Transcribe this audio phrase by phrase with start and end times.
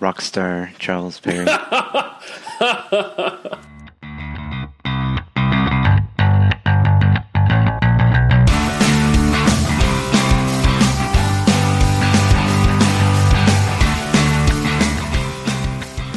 [0.00, 1.46] rock star Charles Perry.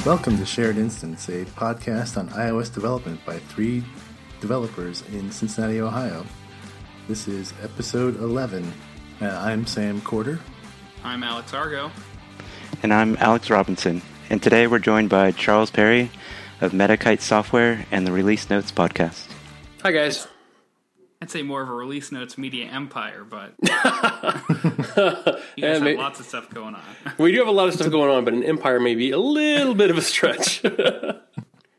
[0.04, 3.84] Welcome to Shared Instance, a podcast on iOS development by three
[4.40, 6.26] developers in Cincinnati, Ohio.
[7.08, 8.74] This is episode 11.
[9.22, 10.40] Uh, I'm Sam Corder.
[11.04, 11.92] I'm Alex Argo.
[12.84, 14.02] And I'm Alex Robinson.
[14.30, 16.10] And today we're joined by Charles Perry
[16.62, 19.28] of Metakite Software and the Release Notes podcast.
[19.84, 20.28] Hi guys.
[21.22, 25.96] I'd say more of a release notes media empire, but you guys Yeah, have may-
[25.96, 26.82] lots of stuff going on.
[27.20, 29.20] We do have a lot of stuff going on, but an empire may be a
[29.20, 30.64] little bit of a stretch.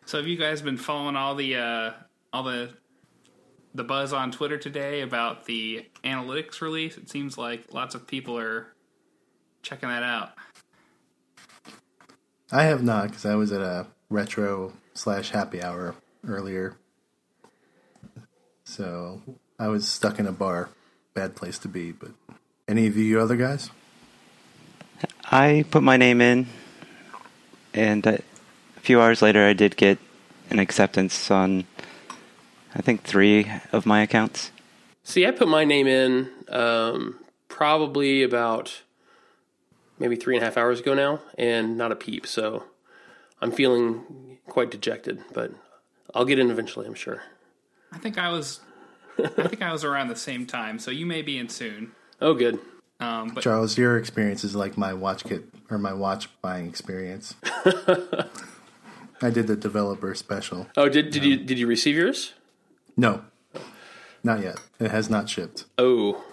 [0.05, 1.93] So have you guys been following all the uh,
[2.35, 2.75] all the
[3.75, 6.99] the buzz on Twitter today about the analytics release?
[6.99, 8.67] It seems like lots of people are
[9.63, 10.33] checking that out.
[12.55, 15.95] I have not because I was at a retro slash happy hour
[16.29, 16.77] earlier.
[18.65, 19.23] So
[19.59, 20.69] I was stuck in a bar.
[21.15, 22.11] Bad place to be, but
[22.69, 23.71] any of you other guys?
[25.31, 26.47] I put my name in,
[27.73, 28.19] and uh,
[28.77, 29.99] a few hours later I did get
[30.51, 31.65] an acceptance on,
[32.75, 34.51] I think, three of my accounts.
[35.05, 38.83] See, I put my name in um, probably about
[40.03, 42.27] maybe three and a half hours ago now, and not a peep.
[42.27, 42.65] So
[43.41, 45.53] I'm feeling quite dejected, but
[46.13, 47.23] I'll get in eventually, I'm sure.
[47.93, 48.61] I think I was
[49.19, 51.93] I think I was around the same time, so you may be in soon.
[52.21, 52.59] Oh, good.
[52.99, 57.35] Um, but Charles, your experience is like my watch kit or my watch buying experience.
[59.23, 60.67] I did the developer special.
[60.77, 62.33] Oh, did did you did you receive yours?
[62.97, 63.25] No,
[64.25, 64.61] not yet.
[64.81, 65.65] It has not shipped.
[65.79, 66.25] Oh,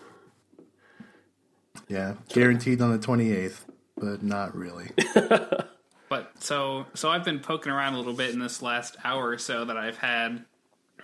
[1.89, 3.65] Yeah, guaranteed on the 28th,
[3.97, 4.91] but not really.
[6.09, 9.37] But so so I've been poking around a little bit in this last hour or
[9.37, 10.43] so that I've had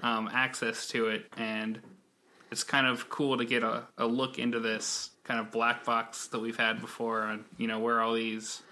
[0.02, 1.80] um, access to it, and
[2.51, 6.28] it's kind of cool to get a, a look into this kind of black box
[6.28, 8.63] that we've had before, on you know where all these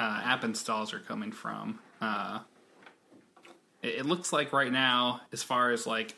[0.00, 1.78] uh, app installs are coming from.
[2.00, 2.40] Uh,
[3.82, 6.14] it, it looks like right now, as far as like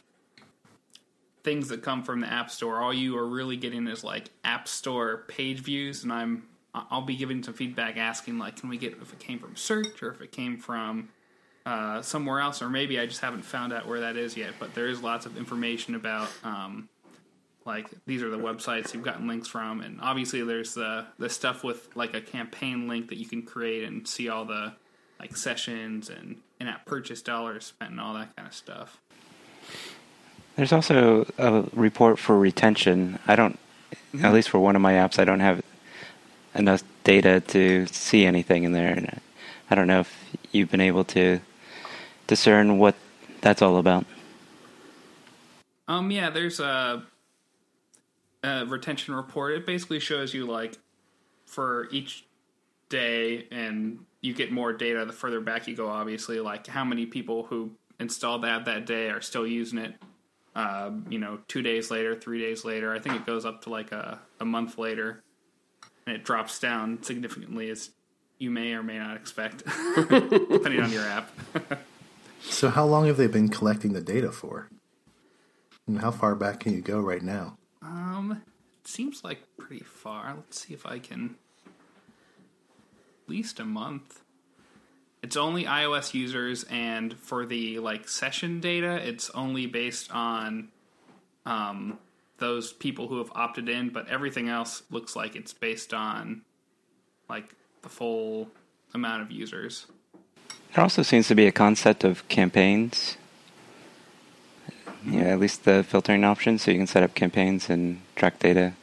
[1.43, 4.69] things that come from the App Store, all you are really getting is like App
[4.69, 8.93] Store page views, and I'm I'll be giving some feedback, asking like, can we get
[9.01, 11.09] if it came from search or if it came from
[11.67, 14.53] uh, somewhere else, or maybe I just haven't found out where that is yet.
[14.59, 16.89] But there is lots of information about um,
[17.65, 21.65] like these are the websites you've gotten links from, and obviously there's the the stuff
[21.65, 24.73] with like a campaign link that you can create and see all the
[25.19, 29.01] like sessions and in-app purchase dollars spent and all that kind of stuff.
[30.57, 33.19] There's also a report for retention.
[33.27, 33.59] I don't,
[34.21, 35.63] at least for one of my apps, I don't have
[36.55, 38.93] enough data to see anything in there.
[38.93, 39.21] And
[39.71, 41.41] I don't know if you've been able to
[42.27, 42.95] discern what
[43.41, 44.05] that's all about.
[45.89, 47.03] Um, yeah, there's a,
[48.45, 49.55] a retention report.
[49.55, 50.77] It basically shows you like
[51.47, 52.25] for each
[52.89, 55.89] day, and you get more data the further back you go.
[55.89, 59.95] Obviously, like how many people who installed that that day are still using it.
[60.55, 62.93] Uh, you know, two days later, three days later.
[62.93, 65.23] I think it goes up to like a, a month later,
[66.07, 67.91] and it drops down significantly as
[68.39, 69.63] you may or may not expect,
[69.97, 71.31] depending on your app.
[72.43, 74.69] So, how long have they been collecting the data for?
[75.87, 77.59] And how far back can you go right now?
[77.83, 78.43] Um,
[78.83, 80.35] it seems like pretty far.
[80.37, 81.37] Let's see if I can.
[81.67, 84.23] At least a month.
[85.23, 90.69] It's only iOS users, and for the like session data, it's only based on
[91.47, 91.99] um
[92.39, 93.91] those people who have opted in.
[93.91, 96.43] But everything else looks like it's based on
[97.29, 98.49] like the full
[98.95, 99.87] amount of users.
[100.75, 103.17] There also seems to be a concept of campaigns.
[105.05, 108.75] Yeah, at least the filtering option, so you can set up campaigns and track data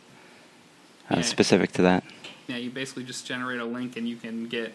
[1.11, 1.21] uh, Yeah.
[1.21, 2.03] specific to that.
[2.47, 4.73] yeah, you basically just generate a link and you can get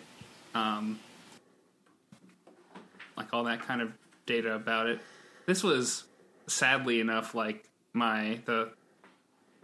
[0.55, 1.01] um,
[3.23, 3.93] like all that kind of
[4.27, 5.01] data about it.
[5.47, 6.05] This was
[6.47, 8.73] sadly enough like my the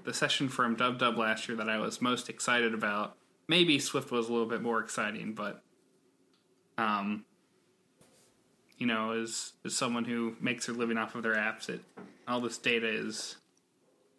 [0.05, 3.17] the session from Dub Dub last year that I was most excited about.
[3.49, 5.63] Maybe Swift was a little bit more exciting, but
[6.77, 7.25] um,
[8.79, 11.81] you know, as as someone who makes their living off of their apps, it
[12.27, 13.37] all this data is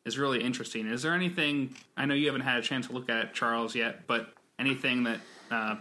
[0.06, 0.88] is really interesting.
[0.88, 3.75] Is there anything I know you haven't had a chance to look at it, Charles,
[3.75, 5.19] yet, but anything that
[5.51, 5.75] uh,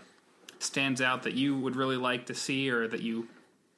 [0.58, 3.28] stands out that you would really like to see, or that you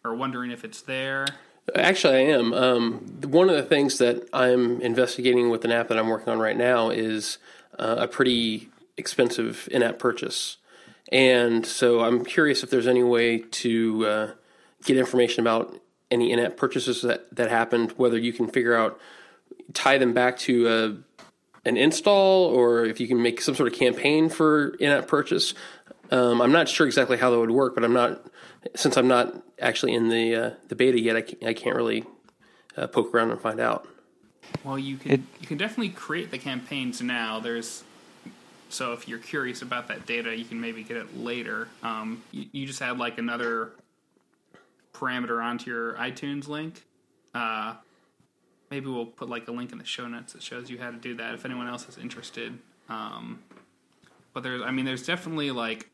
[0.05, 1.27] are wondering if it's there?
[1.75, 2.53] Actually, I am.
[2.53, 6.39] Um, one of the things that I'm investigating with an app that I'm working on
[6.39, 7.39] right now is
[7.79, 10.57] uh, a pretty expensive in-app purchase,
[11.11, 14.31] And so I'm curious if there's any way to uh,
[14.85, 15.75] get information about
[16.11, 19.01] any in-app purchases that, that happened, whether you can figure out,
[19.73, 23.79] tie them back to a, an install or if you can make some sort of
[23.79, 25.55] campaign for in-app purchase.
[26.11, 28.25] Um, I'm not sure exactly how that would work, but I'm not,
[28.75, 32.05] since I'm not actually in the, uh, the beta yet, I can't, I can't really
[32.77, 33.89] uh, poke around and find out.
[34.65, 37.41] Well, you can It- you can definitely create the campaigns now.
[37.41, 37.85] There's
[38.69, 41.69] so if you're curious about that data, you can maybe get it later.
[41.83, 43.73] Um, you, you just add like another
[44.95, 46.85] parameter onto your iTunes link.
[47.35, 47.75] Uh,
[48.71, 50.97] maybe we'll put like a link in the show notes that shows you how to
[50.97, 52.59] do that if anyone else is interested.
[52.89, 53.41] Um,
[54.33, 55.89] but there's, I mean, there's definitely like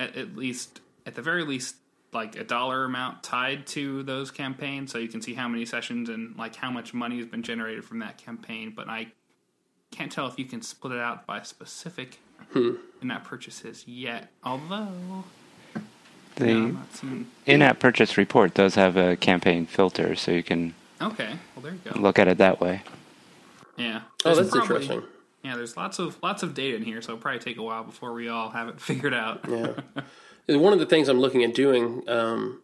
[0.00, 1.76] at, at least at the very least
[2.12, 4.90] like a dollar amount tied to those campaigns.
[4.92, 7.84] So you can see how many sessions and like how much money has been generated
[7.84, 8.72] from that campaign.
[8.74, 9.08] But i
[9.90, 12.18] can't tell if you can split it out by specific
[12.52, 12.72] hmm.
[13.00, 14.30] in-app purchases yet.
[14.44, 15.24] Although
[16.36, 21.36] The yeah, seeing- in-app purchase report does have a campaign filter, so you can okay
[21.54, 22.00] well there you go.
[22.00, 22.82] look at it that way.
[23.76, 24.02] yeah.
[24.24, 25.02] Oh, There's that's probably- interesting.
[25.44, 27.84] yeah there's lots of lots of data in here so it'll probably take a while
[27.84, 29.44] before we all have it figured out.
[29.48, 29.72] Yeah.
[30.48, 32.62] One of the things I'm looking at doing, um,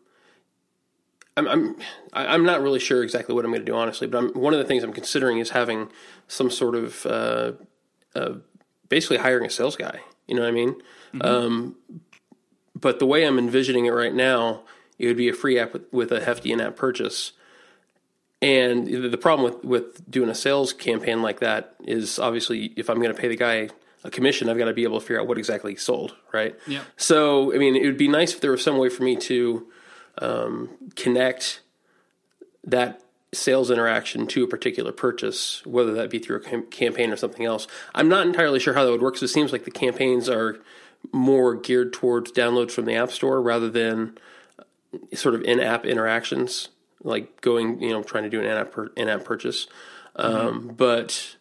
[1.37, 1.77] I'm I'm
[2.13, 4.07] I'm not really sure exactly what I'm going to do, honestly.
[4.07, 5.91] But I'm, one of the things I'm considering is having
[6.27, 7.53] some sort of uh,
[8.15, 8.35] uh,
[8.89, 10.01] basically hiring a sales guy.
[10.27, 10.77] You know what I mean?
[11.21, 11.77] Um,
[12.75, 14.63] but the way I'm envisioning it right now,
[14.99, 17.33] it would be a free app with, with a hefty in-app purchase.
[18.41, 22.89] And the the problem with, with doing a sales campaign like that is obviously if
[22.89, 23.69] I'm going to pay the guy
[24.05, 26.55] a commission, I've got to be able to figure out what exactly sold, right?
[26.67, 26.83] Yeah.
[26.97, 29.67] So, I mean, it would be nice if there was some way for me to
[30.19, 31.63] um, connect
[32.63, 33.01] that
[33.33, 37.45] sales interaction to a particular purchase, whether that be through a cam- campaign or something
[37.45, 37.67] else.
[37.95, 40.61] I'm not entirely sure how that would work because it seems like the campaigns are
[41.13, 44.17] more geared towards downloads from the App Store rather than
[45.13, 46.69] sort of in-app interactions,
[47.03, 49.67] like going, you know, trying to do an in-app, pur- in-app purchase.
[50.17, 51.37] Um, but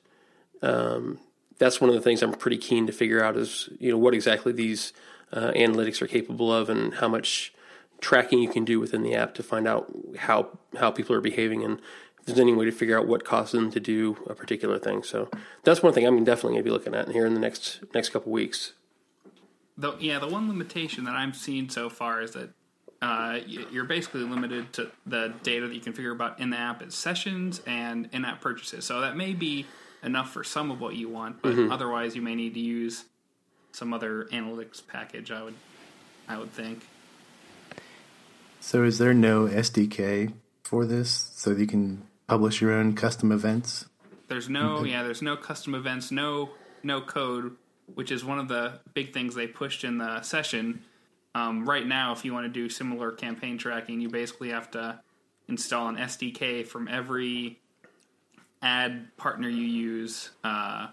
[0.62, 1.19] um,
[1.58, 4.14] that's one of the things I'm pretty keen to figure out is, you know, what
[4.14, 4.94] exactly these
[5.32, 7.54] uh, analytics are capable of and how much
[8.02, 11.64] tracking you can do within the app to find out how how people are behaving
[11.64, 11.80] and
[12.20, 15.04] if there's any way to figure out what caused them to do a particular thing.
[15.04, 15.30] So
[15.64, 18.10] that's one thing I'm definitely going to be looking at here in the next next
[18.10, 18.74] couple weeks.
[19.78, 22.50] The, yeah, the one limitation that I'm seeing so far is that
[23.02, 26.82] uh, you're basically limited to the data that you can figure about in the app
[26.82, 28.86] as sessions and in-app purchases.
[28.86, 29.66] So that may be
[30.04, 33.06] enough for some of what you want, but otherwise you may need to use
[33.72, 35.32] some other analytics package.
[35.32, 35.56] I would,
[36.28, 36.86] I would think.
[38.60, 40.34] So is there no SDK
[40.64, 43.86] for this so you can publish your own custom events?
[44.28, 46.52] There's no, yeah, there's no custom events, no,
[46.82, 47.56] no code,
[47.94, 50.84] which is one of the big things they pushed in the session.
[51.36, 55.00] Um, right now, if you want to do similar campaign tracking, you basically have to
[55.48, 57.60] install an SDK from every
[58.63, 60.88] ad partner you use uh,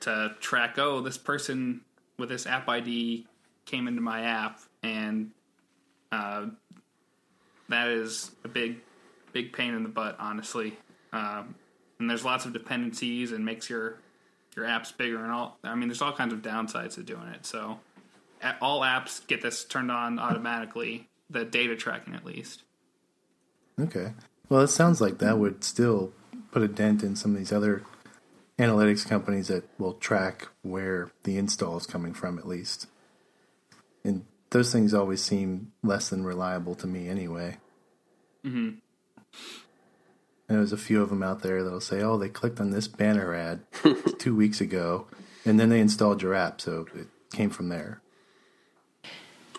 [0.00, 0.78] to track.
[0.78, 1.80] Oh, this person
[2.18, 3.26] with this app ID
[3.64, 5.30] came into my app, and
[6.12, 6.46] uh,
[7.70, 8.80] that is a big,
[9.32, 10.76] big pain in the butt, honestly.
[11.12, 11.54] Um,
[11.98, 13.98] and there's lots of dependencies and makes your
[14.54, 15.58] your apps bigger and all.
[15.64, 17.46] I mean, there's all kinds of downsides to doing it.
[17.46, 17.80] So,
[18.60, 21.08] all apps get this turned on automatically.
[21.30, 22.62] The data tracking, at least.
[23.80, 24.12] Okay.
[24.48, 26.12] Well, it sounds like that would still
[26.54, 27.82] put a dent in some of these other
[28.60, 32.86] analytics companies that will track where the install is coming from, at least.
[34.04, 37.56] And those things always seem less than reliable to me anyway.
[38.46, 38.78] Mm-hmm.
[40.48, 42.86] And there's a few of them out there that'll say, oh, they clicked on this
[42.86, 43.62] banner ad
[44.20, 45.08] two weeks ago,
[45.44, 48.00] and then they installed your app, so it came from there.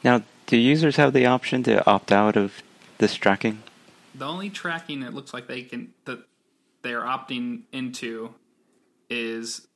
[0.02, 2.64] Now, do users have the option to opt out of
[3.00, 3.64] this tracking?
[4.14, 6.20] The only tracking it looks like they can that
[6.86, 8.32] they are opting into
[9.10, 9.68] is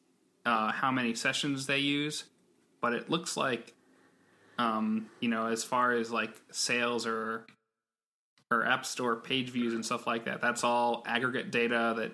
[0.46, 2.26] uh, how many sessions they use,
[2.82, 3.74] but it looks like,
[4.60, 7.48] um, you know, as far as like sales or
[8.52, 12.12] or app store page views and stuff like that, that's all aggregate data that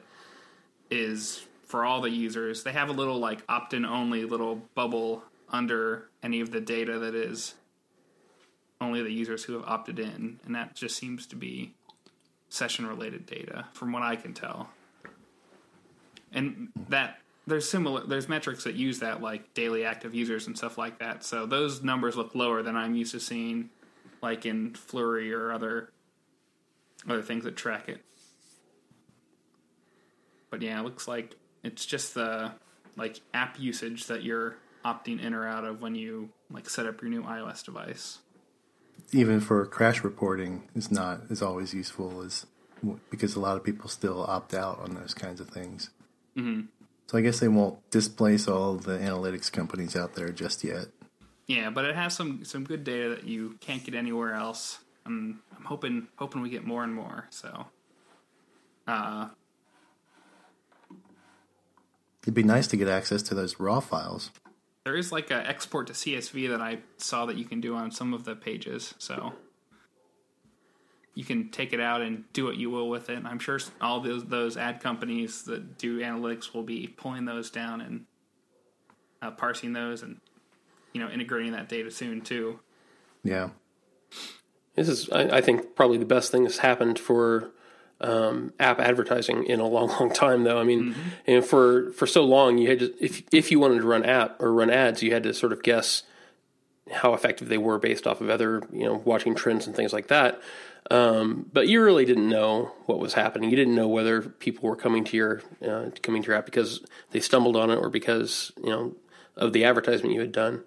[0.89, 2.63] is for all the users.
[2.63, 7.15] They have a little like opt-in only little bubble under any of the data that
[7.15, 7.55] is
[8.79, 11.73] only the users who have opted in, and that just seems to be
[12.47, 14.69] session related data from what I can tell.
[16.35, 20.77] And that there's similar there's metrics that use that like daily active users and stuff
[20.77, 21.23] like that.
[21.23, 23.69] So those numbers look lower than I'm used to seeing
[24.21, 25.89] like in Flurry or other
[27.07, 28.01] other things that track it.
[30.49, 32.51] But yeah, it looks like it's just the
[32.95, 37.01] like app usage that you're opting in or out of when you like set up
[37.01, 38.19] your new iOS device.
[39.11, 42.45] Even for crash reporting, is not as always useful as
[43.09, 45.89] because a lot of people still opt out on those kinds of things.
[46.37, 46.61] Mm-hmm.
[47.07, 50.87] So I guess they won't displace all the analytics companies out there just yet.
[51.47, 54.79] Yeah, but it has some some good data that you can't get anywhere else.
[55.05, 57.27] I'm I'm hoping hoping we get more and more.
[57.29, 57.67] So,
[58.87, 59.29] uh,
[62.23, 64.31] it'd be nice to get access to those raw files.
[64.85, 67.91] There is like a export to CSV that I saw that you can do on
[67.91, 68.95] some of the pages.
[68.97, 69.33] So
[71.15, 73.23] you can take it out and do what you will with it.
[73.25, 77.81] I'm sure all those those ad companies that do analytics will be pulling those down
[77.81, 78.05] and
[79.21, 80.19] uh, parsing those and
[80.93, 82.59] you know integrating that data soon too.
[83.23, 83.49] Yeah,
[84.75, 87.51] this is I, I think probably the best thing that's happened for
[88.01, 90.43] um, app advertising in a long, long time.
[90.43, 91.09] Though I mean, mm-hmm.
[91.25, 94.41] and for for so long you had to if if you wanted to run app
[94.41, 96.03] or run ads, you had to sort of guess
[96.91, 100.07] how effective they were based off of other you know watching trends and things like
[100.07, 100.41] that.
[100.91, 103.49] Um, but you really didn't know what was happening.
[103.49, 106.85] You didn't know whether people were coming to your uh, coming to your app because
[107.11, 108.95] they stumbled on it or because you know
[109.35, 110.63] of the advertisement you had done.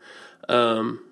[0.49, 1.05] Um,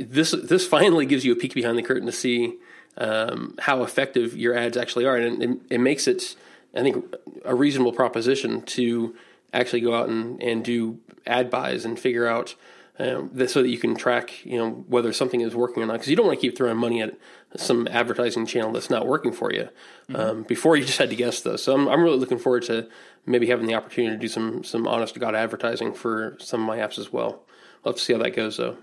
[0.00, 2.58] this this finally gives you a peek behind the curtain to see
[2.96, 6.36] um, how effective your ads actually are, and it, it, makes it,
[6.76, 9.16] I think, a reasonable proposition to
[9.52, 12.54] actually go out and, and do ad buys and figure out
[12.98, 15.94] um, so that you can track, you know, whether something is working or not.
[15.94, 17.16] Because you don't want to keep throwing money at
[17.56, 19.68] some advertising channel that's not working for you
[20.08, 20.16] mm-hmm.
[20.16, 21.62] um, before you just had to guess those.
[21.62, 22.88] So I'm, I'm really looking forward to
[23.26, 26.66] maybe having the opportunity to do some some honest to god advertising for some of
[26.66, 27.42] my apps as well.
[27.84, 28.78] To see how that goes though.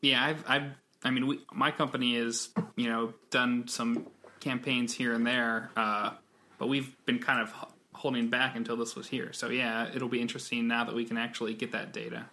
[0.00, 0.70] Yeah, I've I've
[1.04, 4.06] I mean, we, my company has you know done some
[4.40, 6.10] campaigns here and there, uh,
[6.58, 7.52] but we've been kind of
[7.92, 9.32] holding back until this was here.
[9.32, 12.26] So yeah, it'll be interesting now that we can actually get that data.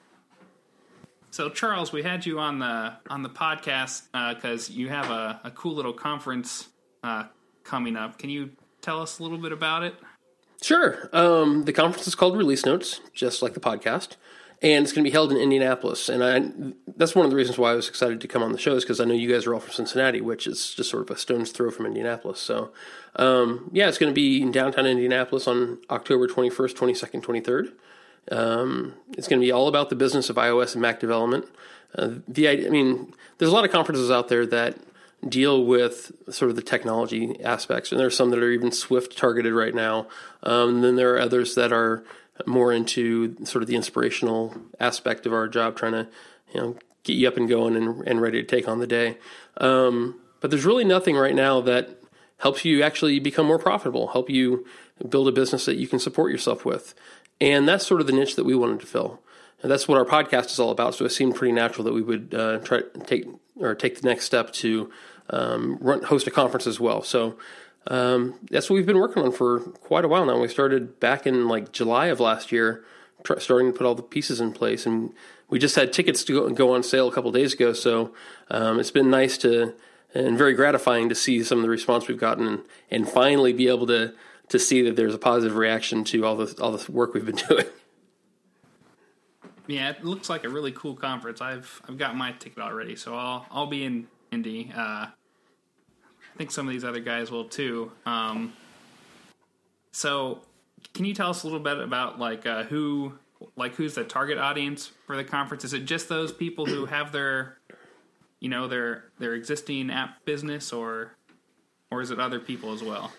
[1.35, 4.03] So Charles, we had you on the on the podcast
[4.35, 6.69] because uh, you have a, a, cool little conference
[7.03, 7.25] uh,
[7.65, 8.17] coming up.
[8.17, 9.95] Can you tell us a little bit about it?
[10.61, 11.09] Sure.
[11.11, 14.15] Um, the conference is called Release Notes, just like the podcast,
[14.61, 16.07] and it's going to be held in Indianapolis.
[16.07, 18.57] And I, that's one of the reasons why I was excited to come on the
[18.57, 21.03] show is because I know you guys are all from Cincinnati, which is just sort
[21.03, 22.39] of a stone's throw from Indianapolis.
[22.39, 22.71] So,
[23.17, 27.73] um, yeah, it's going to be in downtown Indianapolis on October 21st, 22nd, 23rd.
[28.31, 31.45] Um, it's going to be all about the business of iOS and Mac development.
[31.93, 34.77] Uh, the I mean, there's a lot of conferences out there that
[35.27, 39.17] deal with sort of the technology aspects, and there are some that are even Swift
[39.17, 40.07] targeted right now.
[40.43, 42.03] Um, then there are others that are
[42.45, 46.07] more into sort of the inspirational aspect of our job, trying to
[46.53, 49.17] you know get you up and going and, and ready to take on the day.
[49.57, 52.01] Um, but there's really nothing right now that
[52.37, 54.65] helps you actually become more profitable, help you
[55.07, 56.93] build a business that you can support yourself with.
[57.41, 59.21] And that's sort of the niche that we wanted to fill.
[59.61, 60.95] And that's what our podcast is all about.
[60.95, 63.25] So it seemed pretty natural that we would uh, try to take
[63.57, 64.91] or take the next step to
[65.29, 67.01] um, run, host a conference as well.
[67.01, 67.37] So
[67.87, 70.39] um, that's what we've been working on for quite a while now.
[70.39, 72.83] We started back in like July of last year,
[73.23, 75.13] tr- starting to put all the pieces in place, and
[75.49, 77.73] we just had tickets to go, go on sale a couple days ago.
[77.73, 78.13] So
[78.49, 79.73] um, it's been nice to
[80.13, 83.67] and very gratifying to see some of the response we've gotten, and, and finally be
[83.67, 84.13] able to
[84.49, 87.35] to see that there's a positive reaction to all the all the work we've been
[87.49, 87.65] doing.
[89.67, 91.41] Yeah, it looks like a really cool conference.
[91.41, 94.71] I've I've got my ticket already, so I'll I'll be in Indy.
[94.75, 95.07] Uh,
[96.35, 97.91] I think some of these other guys will too.
[98.05, 98.53] Um,
[99.91, 100.41] so,
[100.93, 103.13] can you tell us a little bit about like uh, who
[103.55, 105.63] like who's the target audience for the conference?
[105.63, 107.57] Is it just those people who have their
[108.39, 111.15] you know their their existing app business, or
[111.89, 113.11] or is it other people as well?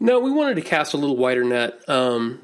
[0.00, 1.78] No, we wanted to cast a little wider net.
[1.88, 2.40] Um,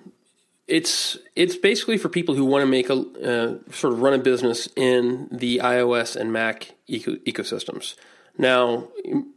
[0.68, 4.18] it's it's basically for people who want to make a uh, sort of run a
[4.18, 7.94] business in the iOS and Mac eco- ecosystems.
[8.36, 8.88] Now,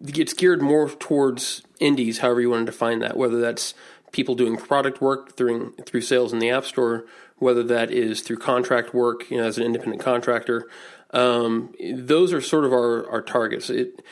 [0.01, 3.15] it's geared more towards indies, however you want to define that.
[3.15, 3.73] Whether that's
[4.11, 7.05] people doing product work through through sales in the App Store,
[7.37, 10.67] whether that is through contract work, you know, as an independent contractor.
[11.11, 13.69] Um, those are sort of our our targets.
[13.69, 14.03] It,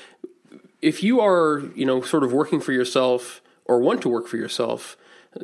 [0.81, 4.37] if you are, you know, sort of working for yourself or want to work for
[4.37, 4.97] yourself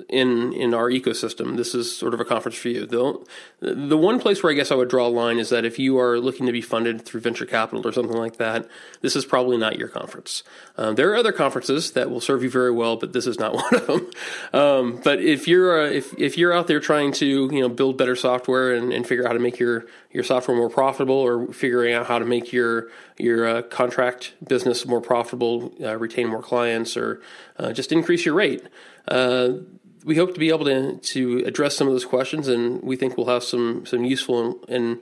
[0.09, 2.85] in in our ecosystem, this is sort of a conference for you.
[2.85, 3.25] The
[3.59, 5.97] the one place where I guess I would draw a line is that if you
[6.00, 8.67] are looking to be funded through venture capital or something like that,
[9.01, 10.43] this is probably not your conference.
[10.77, 13.53] Um, there are other conferences that will serve you very well, but this is not
[13.55, 14.12] one of them.
[14.53, 17.97] Um, but if you're uh, if if you're out there trying to you know build
[17.97, 21.51] better software and, and figure out how to make your your software more profitable, or
[21.53, 26.41] figuring out how to make your your uh, contract business more profitable, uh, retain more
[26.41, 27.21] clients, or
[27.57, 28.63] uh, just increase your rate.
[30.03, 33.17] We hope to be able to to address some of those questions, and we think
[33.17, 35.00] we'll have some some useful and, and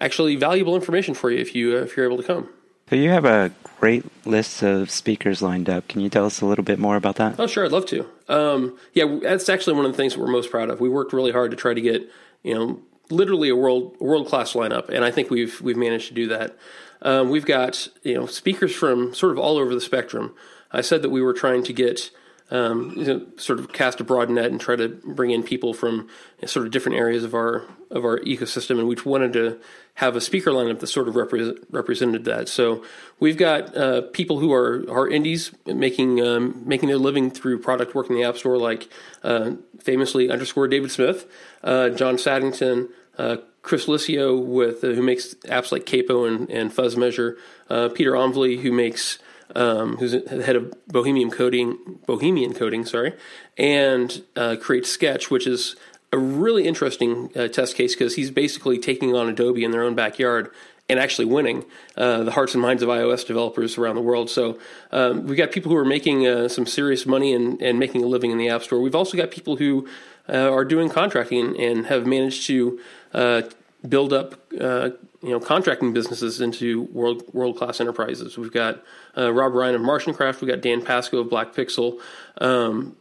[0.00, 2.48] actually valuable information for you if you uh, if you're able to come.
[2.90, 5.88] So you have a great list of speakers lined up.
[5.88, 7.38] Can you tell us a little bit more about that?
[7.38, 8.06] Oh, sure, I'd love to.
[8.28, 10.80] Um, yeah, that's actually one of the things that we're most proud of.
[10.80, 12.08] We worked really hard to try to get
[12.42, 16.14] you know literally a world world class lineup, and I think we've we've managed to
[16.14, 16.56] do that.
[17.02, 20.34] Um, we've got you know speakers from sort of all over the spectrum.
[20.70, 22.10] I said that we were trying to get
[22.50, 25.74] um, you know, sort of cast a broad net and try to bring in people
[25.74, 26.08] from
[26.46, 29.58] sort of different areas of our of our ecosystem, and we wanted to
[29.94, 32.48] have a speaker lineup that sort of repre- represented that.
[32.48, 32.84] So
[33.18, 37.94] we've got uh, people who are are indies making um, making their living through product
[37.94, 38.88] work in the App Store, like
[39.22, 41.30] uh, famously underscore David Smith,
[41.62, 42.88] uh, John Saddington.
[43.16, 47.36] Uh, Chris Liscio with uh, who makes apps like Capo and, and Fuzz Measure,
[47.68, 49.18] uh, Pieter Omvlee who makes
[49.54, 53.14] um, who's the head of Bohemian Coding, Bohemian Coding, sorry,
[53.56, 55.76] and uh, creates Sketch, which is
[56.12, 59.94] a really interesting uh, test case because he's basically taking on Adobe in their own
[59.94, 60.50] backyard
[60.88, 61.64] and actually winning
[61.96, 64.30] uh, the hearts and minds of iOS developers around the world.
[64.30, 64.58] So
[64.90, 68.06] um, we've got people who are making uh, some serious money and, and making a
[68.06, 68.80] living in the App Store.
[68.80, 69.86] We've also got people who
[70.28, 72.80] uh, are doing contracting and have managed to
[73.12, 73.42] uh,
[73.86, 74.90] build up uh,
[75.22, 78.38] you know contracting businesses into world world class enterprises.
[78.38, 78.82] We've got
[79.16, 80.40] uh, Rob Rhyne of MartianCraft.
[80.40, 82.00] We've got Dan Pasco of Black Pixel,
[82.40, 82.96] um,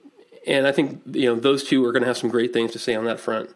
[0.45, 2.79] and I think you know those two are going to have some great things to
[2.79, 3.49] say on that front.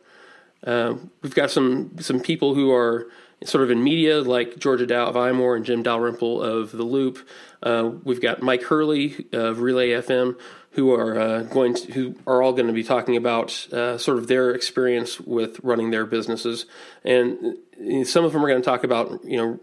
[0.65, 3.07] Uh, we've got some some people who are
[3.43, 7.27] sort of in media, like Georgia Dow of iMore and Jim Dalrymple of The Loop.
[7.63, 10.37] Uh, we've got Mike Hurley of Relay FM,
[10.71, 14.17] who are uh, going to, who are all going to be talking about uh, sort
[14.17, 16.65] of their experience with running their businesses,
[17.03, 17.57] and
[18.05, 19.59] some of them are going to talk about you know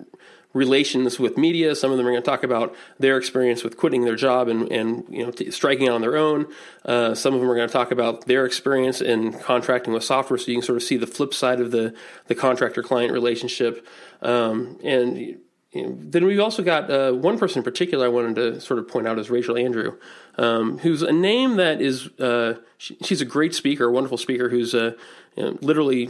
[0.54, 1.74] relations with media.
[1.74, 4.70] Some of them are going to talk about their experience with quitting their job and,
[4.72, 6.46] and you know t- striking out on their own.
[6.84, 10.38] Uh, some of them are going to talk about their experience in contracting with software,
[10.38, 11.94] so you can sort of see the flip side of the
[12.26, 13.86] the contractor client relationship.
[14.20, 15.38] Um, and
[15.72, 19.06] then we've also got uh, one person in particular I wanted to sort of point
[19.06, 19.99] out is Rachel Andrew,
[20.38, 24.49] um, who's a name that is uh, she, she's a great speaker, a wonderful speaker
[24.49, 24.93] who's uh,
[25.36, 26.08] you know, literally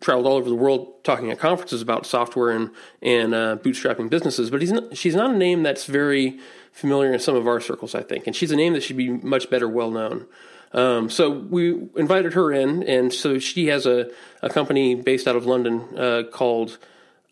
[0.00, 2.70] traveled all over the world talking at conferences about software and
[3.02, 4.48] and uh, bootstrapping businesses.
[4.48, 6.38] But not, she's not a name that's very
[6.70, 9.10] familiar in some of our circles, I think, and she's a name that should be
[9.10, 10.26] much better well known.
[10.72, 14.08] Um, so we invited her in, and so she has a,
[14.40, 16.78] a company based out of London uh, called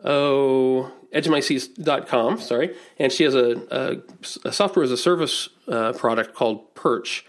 [0.05, 6.35] oh edgemyseats.com, sorry, and she has a, a, a software as a service uh, product
[6.35, 7.25] called Perch,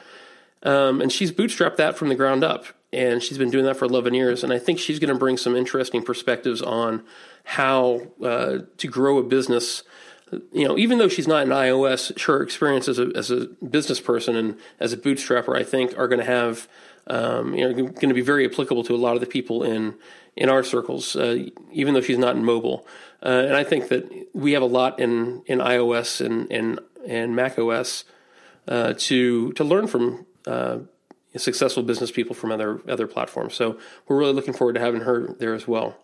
[0.64, 3.86] um, and she's bootstrapped that from the ground up, and she's been doing that for
[3.86, 7.04] 11 years, and I think she's going to bring some interesting perspectives on
[7.44, 9.84] how uh, to grow a business.
[10.52, 14.00] You know, even though she's not in iOS, her experience as a as a business
[14.00, 16.68] person and as a bootstrapper, I think, are going to have
[17.08, 19.96] um, you know going to be very applicable to a lot of the people in
[20.36, 22.86] in our circles, uh, even though she's not in mobile.
[23.24, 27.36] Uh, and I think that we have a lot in, in iOS and, and, and
[27.36, 28.06] Mac OS
[28.68, 30.80] uh, to, to learn from uh,
[31.38, 33.54] successful business people from other, other platforms.
[33.54, 35.98] So we're really looking forward to having her there as well.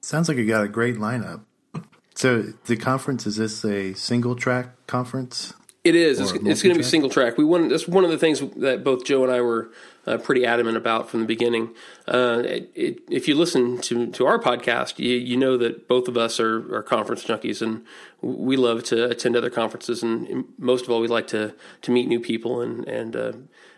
[0.00, 1.42] Sounds like you got a great lineup.
[2.14, 5.52] So the conference is this a single track conference?
[5.86, 6.18] It is.
[6.18, 7.38] It's, it's, going to be single track.
[7.38, 7.70] We want.
[7.70, 9.70] That's one of the things that both Joe and I were
[10.04, 11.76] uh, pretty adamant about from the beginning.
[12.08, 16.08] Uh, it, it, if you listen to, to our podcast, you, you know that both
[16.08, 17.84] of us are, are conference junkies, and
[18.20, 20.02] we love to attend other conferences.
[20.02, 23.32] And most of all, we like to to meet new people and and uh,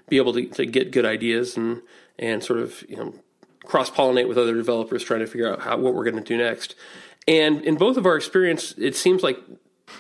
[0.09, 1.83] be able to, to get good ideas and
[2.18, 3.14] and sort of you know
[3.66, 6.38] cross pollinate with other developers, trying to figure out how what we're going to do
[6.38, 6.75] next.
[7.27, 9.38] And in both of our experience, it seems like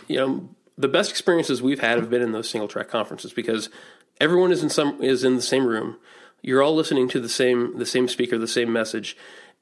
[0.06, 3.68] you know the best experiences we've had have been in those single track conferences because
[4.20, 5.98] everyone is in some is in the same room.
[6.40, 9.16] You're all listening to the same the same speaker, the same message,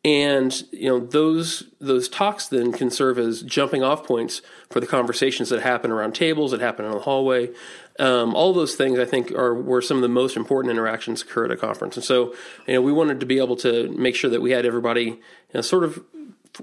[0.05, 4.87] and you know those those talks then can serve as jumping off points for the
[4.87, 7.51] conversations that happen around tables, that happen in the hallway.
[7.99, 11.47] Um, all those things I think are where some of the most important interactions occur
[11.47, 12.35] at a conference, and so
[12.67, 15.21] you know we wanted to be able to make sure that we had everybody you
[15.55, 16.05] know, sort of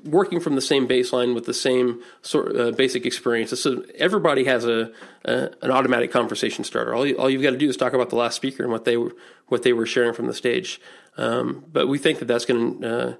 [0.03, 3.61] working from the same baseline with the same sort uh, basic experiences.
[3.61, 4.91] So everybody has a,
[5.25, 6.93] a, an automatic conversation starter.
[6.93, 8.85] All you, all you've got to do is talk about the last speaker and what
[8.85, 9.13] they were
[9.47, 10.79] what they were sharing from the stage.
[11.17, 13.15] Um, but we think that that's going to uh,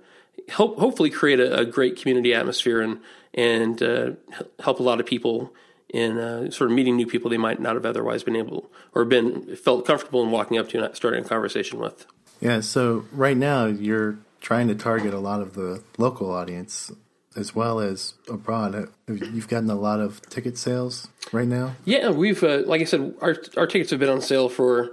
[0.50, 3.00] help hopefully create a, a, great community atmosphere and
[3.34, 4.12] and uh,
[4.60, 5.54] help a lot of people
[5.90, 9.06] in uh, sort of meeting new people they might not have otherwise been able or
[9.06, 12.06] been felt comfortable in walking up to and starting a conversation with.
[12.42, 12.62] Yeah.
[12.62, 16.91] So right now you're trying to target a lot of the local audience
[17.36, 18.89] as well as abroad.
[19.08, 21.75] You've gotten a lot of ticket sales right now.
[21.86, 24.91] Yeah, we've uh, like I said, our our tickets have been on sale for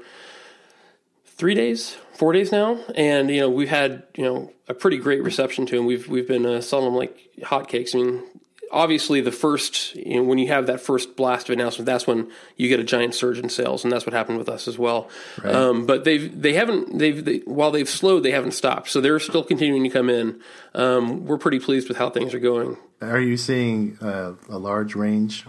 [1.26, 5.22] three days, four days now, and you know we've had you know a pretty great
[5.22, 5.84] reception to them.
[5.84, 7.94] We've we've been uh, selling them like hotcakes.
[7.94, 8.22] I mean,
[8.70, 12.30] obviously the first you know, when you have that first blast of announcement, that's when
[12.56, 15.08] you get a giant surge in sales, and that's what happened with us as well.
[15.42, 15.54] Right.
[15.54, 19.20] Um, but they've they haven't they've they, while they've slowed, they haven't stopped, so they're
[19.20, 20.40] still continuing to come in.
[20.74, 22.76] Um, we're pretty pleased with how things are going.
[23.00, 25.46] Are you seeing uh, a large range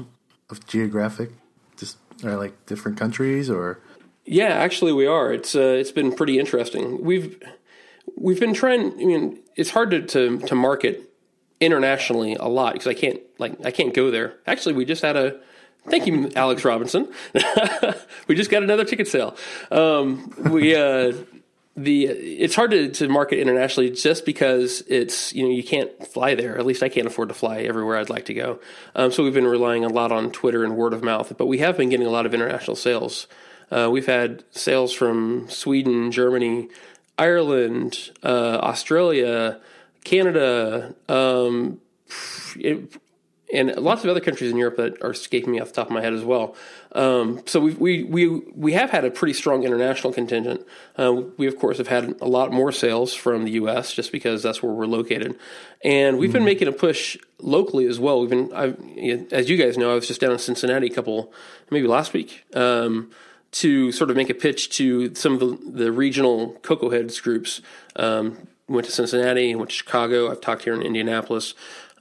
[0.49, 1.31] of geographic,
[1.77, 3.79] just or like different countries, or
[4.25, 5.34] Yeah, actually, we are.
[5.34, 7.03] It's uh, it's been pretty interesting.
[7.03, 7.41] We've
[8.15, 8.93] we've been trying.
[8.93, 11.11] I mean, it's hard to to, to market
[11.62, 14.34] internationally a lot because I can't like I can't go there.
[14.45, 15.39] Actually, we just had a
[15.89, 17.08] thank you, Alex Robinson.
[18.28, 19.38] we just got another ticket sale.
[19.69, 21.13] Um, we uh,
[21.78, 26.36] the it's hard to, to market internationally just because it's you know you can't fly
[26.36, 26.58] there.
[26.58, 28.60] At least I can't afford to fly everywhere I'd like to go.
[28.95, 31.34] Um, so we've been relying a lot on Twitter and word of mouth.
[31.38, 33.28] But we have been getting a lot of international sales.
[33.69, 36.67] Uh, we've had sales from Sweden, Germany,
[37.17, 39.62] Ireland, uh, Australia,
[40.03, 41.79] Canada, um,
[42.55, 42.93] it,
[43.53, 45.93] and lots of other countries in Europe that are escaping me off the top of
[45.93, 46.55] my head as well.
[46.93, 50.65] Um, so we we we we have had a pretty strong international contingent.
[50.97, 53.93] Uh, we of course have had a lot more sales from the U.S.
[53.93, 55.37] just because that's where we're located,
[55.83, 58.21] and we've been making a push locally as well.
[58.21, 58.79] We've been, I've,
[59.33, 61.33] as you guys know, I was just down in Cincinnati a couple,
[61.69, 62.45] maybe last week.
[62.55, 63.11] Um,
[63.51, 67.61] to sort of make a pitch to some of the, the regional cocoa heads groups.
[67.97, 70.31] Um, went to Cincinnati, went to Chicago.
[70.31, 71.53] I've talked here in Indianapolis.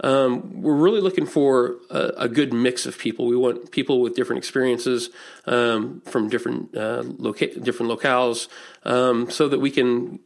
[0.02, 3.26] Um, we're really looking for a, a, good mix of people.
[3.26, 5.10] We want people with different experiences
[5.46, 8.48] um, from different uh, loca- different locales,
[8.84, 10.18] um, so that we can,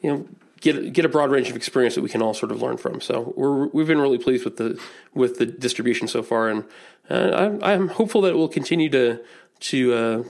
[0.00, 0.28] you know,
[0.60, 3.00] get get a broad range of experience that we can all sort of learn from.
[3.00, 4.80] So we're we've been really pleased with the
[5.12, 6.64] with the distribution so far, and
[7.10, 9.20] uh, I'm, I'm hopeful that it will continue to
[9.58, 10.22] to uh,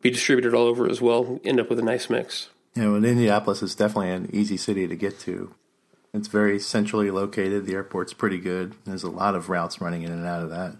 [0.00, 1.40] be distributed all over as well.
[1.44, 2.50] End up with a nice mix.
[2.78, 5.52] You know, and Indianapolis is definitely an easy city to get to.
[6.14, 7.66] It's very centrally located.
[7.66, 8.76] The airport's pretty good.
[8.84, 10.76] There's a lot of routes running in and out of that,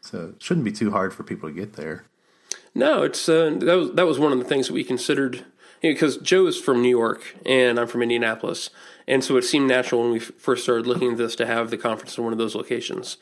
[0.00, 2.04] so it shouldn't be too hard for people to get there.
[2.74, 5.44] No, it's uh, that was that was one of the things that we considered
[5.82, 8.70] because you know, Joe is from New York and I'm from Indianapolis,
[9.06, 11.68] and so it seemed natural when we f- first started looking at this to have
[11.68, 13.18] the conference in one of those locations.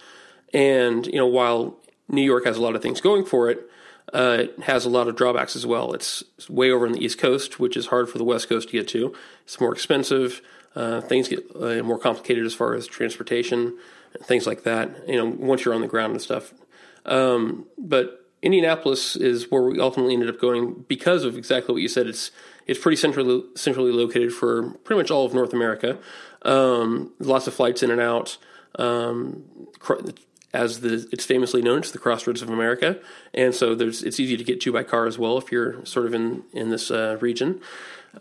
[0.54, 1.76] And you know, while
[2.08, 3.68] New York has a lot of things going for it,
[4.12, 5.92] uh, it has a lot of drawbacks as well.
[5.92, 8.72] It's, way over on the East Coast, which is hard for the West Coast to
[8.72, 9.14] get to.
[9.44, 10.40] It's more expensive.
[10.74, 13.76] Uh, things get uh, more complicated as far as transportation,
[14.14, 15.08] and things like that.
[15.08, 16.54] You know, once you're on the ground and stuff.
[17.04, 21.88] Um, but Indianapolis is where we ultimately ended up going because of exactly what you
[21.88, 22.06] said.
[22.06, 22.30] It's
[22.66, 25.98] it's pretty centrally centrally located for pretty much all of North America.
[26.42, 28.38] Um, lots of flights in and out.
[28.78, 29.44] Um,
[30.52, 32.98] as the it's famously known, it's the crossroads of America,
[33.34, 36.06] and so there's it's easy to get to by car as well if you're sort
[36.06, 37.60] of in in this uh, region.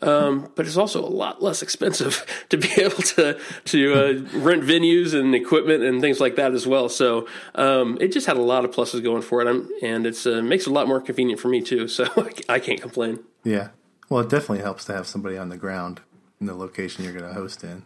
[0.01, 4.63] Um, but it's also a lot less expensive to be able to to uh, rent
[4.63, 6.89] venues and equipment and things like that as well.
[6.89, 10.25] So um, it just had a lot of pluses going for it, I'm, and it's
[10.25, 11.87] uh, makes it a lot more convenient for me too.
[11.97, 12.05] So
[12.47, 13.21] I can't complain.
[13.43, 13.69] Yeah,
[14.09, 16.01] well, it definitely helps to have somebody on the ground
[16.39, 17.85] in the location you're going to host in.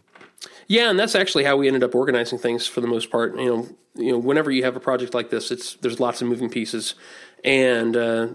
[0.66, 3.36] Yeah, and that's actually how we ended up organizing things for the most part.
[3.36, 6.28] You know, you know, whenever you have a project like this, it's there's lots of
[6.28, 6.94] moving pieces,
[7.44, 8.28] and uh,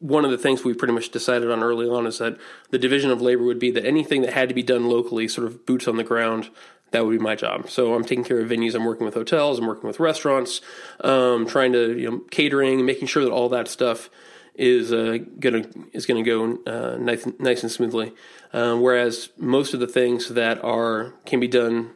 [0.00, 2.36] one of the things we pretty much decided on early on is that
[2.70, 5.46] the division of labor would be that anything that had to be done locally, sort
[5.46, 6.50] of boots on the ground,
[6.90, 7.68] that would be my job.
[7.68, 8.74] So I'm taking care of venues.
[8.74, 9.58] I'm working with hotels.
[9.58, 10.60] I'm working with restaurants,
[11.00, 14.10] um, trying to you know catering, making sure that all that stuff
[14.58, 18.12] is uh, gonna is gonna go uh, nice nice and smoothly.
[18.52, 21.92] Um, whereas most of the things that are can be done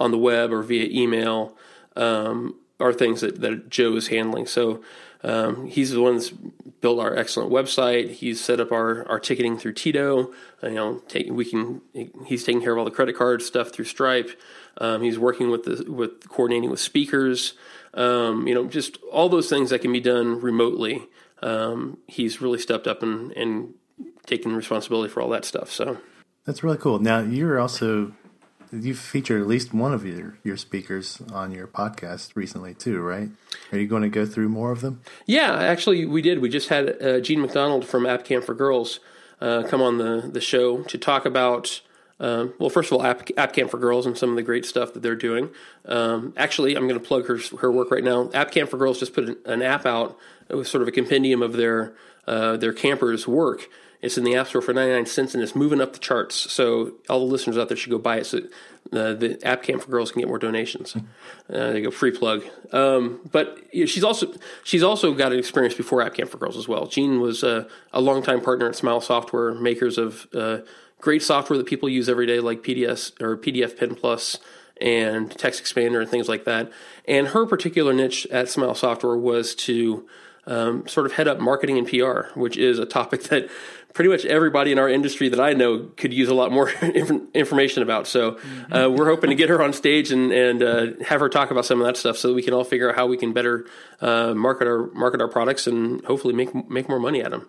[0.00, 1.56] on the web or via email
[1.96, 4.46] um, are things that, that Joe is handling.
[4.46, 4.82] So
[5.22, 6.30] um, he's the one that's
[6.80, 8.10] built our excellent website.
[8.10, 10.32] He's set up our, our ticketing through Tito.
[10.62, 11.80] You know, take, we can.
[12.26, 14.30] He's taking care of all the credit card stuff through Stripe.
[14.78, 17.54] Um, he's working with the with coordinating with speakers.
[17.94, 21.06] Um, you know, just all those things that can be done remotely.
[21.42, 23.74] Um, he's really stepped up and, and
[24.26, 25.70] taken responsibility for all that stuff.
[25.70, 25.98] So
[26.44, 26.98] that's really cool.
[26.98, 28.12] Now you're also
[28.72, 33.28] you've featured at least one of your your speakers on your podcast recently too, right?
[33.70, 35.02] Are you going to go through more of them?
[35.26, 36.40] Yeah, actually, we did.
[36.40, 39.00] We just had uh, Jean MacDonald from App Camp for Girls
[39.40, 41.82] uh, come on the the show to talk about.
[42.22, 44.64] Um, well, first of all, App, App Camp for Girls and some of the great
[44.64, 45.50] stuff that they're doing.
[45.84, 48.30] Um, actually, I'm going to plug her her work right now.
[48.32, 50.16] App Camp for Girls just put an, an app out
[50.48, 51.94] with sort of a compendium of their
[52.26, 53.68] uh, their campers' work.
[54.00, 56.34] It's in the App Store for 99 cents and it's moving up the charts.
[56.52, 58.26] So all the listeners out there should go buy it.
[58.26, 58.38] So
[58.92, 60.96] uh, the app camp for girls can get more donations.
[60.96, 61.00] Uh,
[61.48, 62.42] there you go, free plug.
[62.72, 66.66] Um, but she's also she's also got an experience before app camp for girls as
[66.66, 66.86] well.
[66.86, 70.58] Jean was uh, a longtime partner at Smile Software, makers of uh,
[71.02, 74.38] great software that people use every day, like PDS or PDF Pen Plus
[74.80, 76.72] and TextExpander and things like that.
[77.06, 80.08] And her particular niche at Smile Software was to
[80.46, 83.50] um, sort of head up marketing and PR, which is a topic that
[83.94, 86.70] pretty much everybody in our industry that I know could use a lot more
[87.34, 88.06] information about.
[88.06, 88.38] So
[88.70, 91.64] uh, we're hoping to get her on stage and and uh, have her talk about
[91.64, 93.66] some of that stuff, so that we can all figure out how we can better
[94.00, 97.48] uh, market our market our products and hopefully make make more money at them.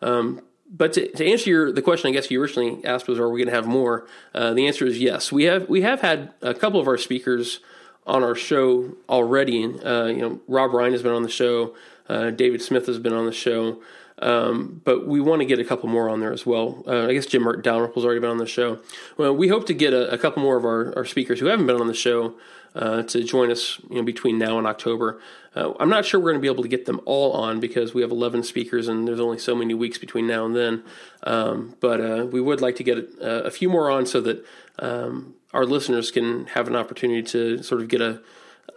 [0.00, 3.28] Um, but to, to, answer your the question, I guess you originally asked was, are
[3.28, 4.06] we going to have more?
[4.34, 5.30] Uh, the answer is yes.
[5.30, 7.60] We have we have had a couple of our speakers
[8.06, 9.64] on our show already.
[9.64, 11.74] Uh, you know, Rob Rhyne has been on the show.
[12.08, 13.80] Uh, David Smith has been on the show.
[14.18, 16.84] Um, but we want to get a couple more on there as well.
[16.86, 18.78] Uh, I guess Jim Dalrymple's already been on the show.
[19.16, 21.66] Well, we hope to get a, a couple more of our, our, speakers who haven't
[21.66, 22.34] been on the show
[22.74, 25.20] uh, to join us you know, between now and October.
[25.54, 27.94] Uh, I'm not sure we're going to be able to get them all on because
[27.94, 30.82] we have 11 speakers and there's only so many weeks between now and then.
[31.22, 34.44] Um, but uh, we would like to get a, a, few more on so that
[34.80, 38.20] um, our listeners can have an opportunity to sort of get a,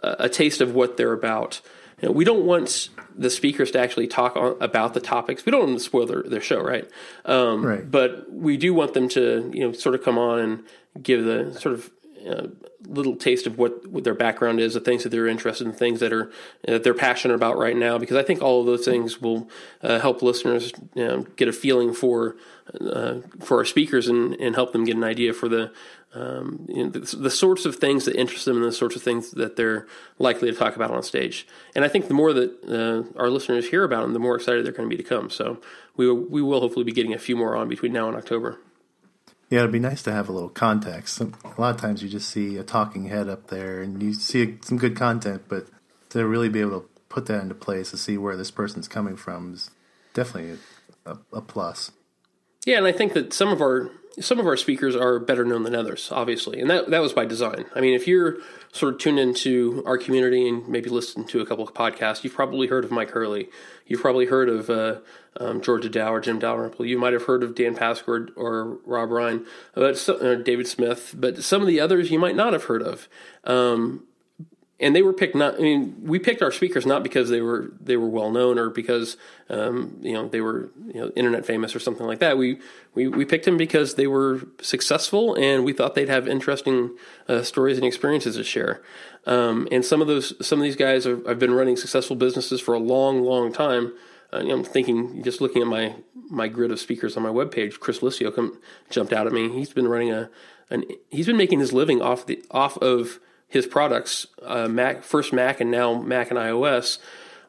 [0.02, 1.60] a taste of what they're about.
[2.00, 5.44] You know, we don't want the speakers to actually talk on, about the topics.
[5.44, 6.88] We don't want them to spoil their, their show, right?
[7.24, 7.90] Um, right?
[7.90, 10.64] But we do want them to, you know, sort of come on and
[11.02, 11.90] give the sort of
[12.28, 12.48] uh,
[12.86, 16.00] little taste of what, what, their background is, the things that they're interested in, things
[16.00, 16.30] that are
[16.66, 17.98] that they're passionate about right now.
[17.98, 19.48] Because I think all of those things will
[19.82, 22.36] uh, help listeners you know, get a feeling for
[22.80, 25.72] uh, for our speakers and, and help them get an idea for the
[26.14, 29.02] um, you know, the, the, sorts of things that interest them and the sorts of
[29.02, 29.86] things that they're
[30.18, 31.46] likely to talk about on stage.
[31.74, 34.64] And I think the more that uh, our listeners hear about them, the more excited
[34.64, 35.28] they're going to be to come.
[35.28, 35.60] So
[35.96, 38.58] we we will hopefully be getting a few more on between now and October.
[39.50, 41.20] Yeah, it'd be nice to have a little context.
[41.20, 44.58] A lot of times you just see a talking head up there and you see
[44.62, 45.68] some good content, but
[46.10, 49.16] to really be able to put that into place to see where this person's coming
[49.16, 49.70] from is
[50.12, 50.58] definitely
[51.06, 51.92] a, a plus.
[52.66, 55.62] Yeah, and I think that some of our some of our speakers are better known
[55.62, 57.64] than others, obviously, and that that was by design.
[57.74, 58.38] I mean, if you're
[58.72, 62.34] sort of tuned into our community and maybe listened to a couple of podcasts, you've
[62.34, 63.48] probably heard of Mike Hurley.
[63.86, 64.96] You've probably heard of uh,
[65.38, 66.84] um, Georgia Dow or Jim Dalrymple.
[66.84, 71.14] You might have heard of Dan Pasquard or Rob Rhyne, but so, uh, David Smith.
[71.16, 73.08] But some of the others you might not have heard of.
[73.44, 74.04] Um,
[74.80, 75.56] and they were picked not.
[75.56, 78.70] I mean, we picked our speakers not because they were they were well known or
[78.70, 79.16] because
[79.50, 82.38] um, you know they were you know internet famous or something like that.
[82.38, 82.60] We
[82.94, 86.96] we we picked them because they were successful and we thought they'd have interesting
[87.28, 88.80] uh, stories and experiences to share.
[89.26, 92.74] Um, and some of those some of these guys have, been running successful businesses for
[92.74, 93.92] a long, long time.
[94.32, 95.96] Uh, I'm thinking, just looking at my
[96.30, 98.58] my grid of speakers on my webpage, Chris Liscio come,
[98.90, 99.48] jumped out at me.
[99.50, 100.30] He's been running a,
[100.70, 105.32] an, he's been making his living off the off of his products, uh, Mac, first
[105.32, 106.98] Mac and now Mac and iOS,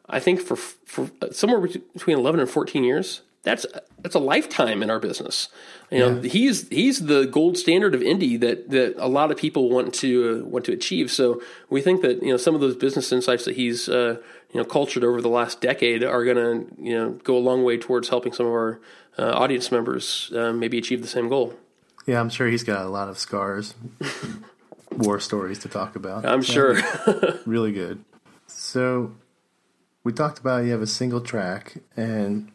[0.08, 3.66] I think for for somewhere between 11 and 14 years, that's
[4.02, 5.50] that's a lifetime in our business.
[5.92, 6.30] You know, yeah.
[6.30, 10.42] he's he's the gold standard of indie that that a lot of people want to
[10.44, 11.12] uh, want to achieve.
[11.12, 14.18] So we think that you know some of those business insights that he's uh,
[14.52, 17.64] you know cultured over the last decade are going to you know go a long
[17.64, 18.80] way towards helping some of our
[19.18, 21.54] uh, audience members uh, maybe achieve the same goal.
[22.06, 23.76] Yeah, I'm sure he's got a lot of scars.
[24.92, 26.26] war stories to talk about.
[26.26, 26.78] I'm sure.
[27.46, 28.04] really good.
[28.48, 29.16] So
[30.04, 32.52] we talked about you have a single track, and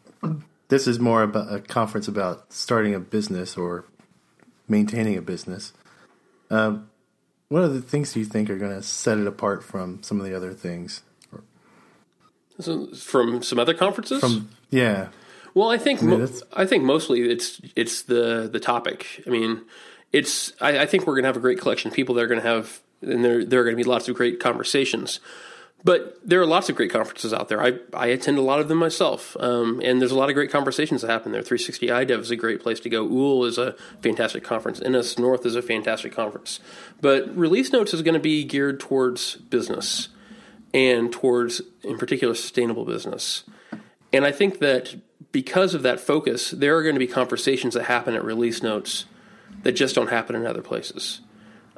[0.67, 3.85] this is more about a conference about starting a business or
[4.67, 5.73] maintaining a business.
[6.49, 6.89] Um,
[7.49, 10.19] what are the things do you think are going to set it apart from some
[10.19, 11.01] of the other things?
[12.59, 14.21] So from some other conferences?
[14.21, 15.09] From yeah.
[15.53, 19.23] Well, I think I, mean, mo- I think mostly it's it's the the topic.
[19.27, 19.61] I mean,
[20.15, 22.27] it's I, I think we're going to have a great collection of people that are
[22.27, 25.19] going to have, and there there are going to be lots of great conversations.
[25.83, 27.61] But there are lots of great conferences out there.
[27.61, 30.49] I, I attend a lot of them myself, um, and there's a lot of great
[30.49, 31.43] conversations that happen there.
[31.43, 33.07] 360 iDev is a great place to go.
[33.07, 34.79] Úll is a fantastic conference.
[34.79, 36.59] NSNorth is a fantastic conference.
[37.01, 40.09] But Release Notes is going to be geared towards business
[40.73, 43.43] and towards, in particular, sustainable business.
[44.11, 44.95] And I think that
[45.31, 49.05] because of that focus, there are going to be conversations that happen at Release Notes
[49.65, 51.21] that just don't happen in other places.